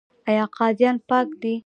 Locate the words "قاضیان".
0.57-0.95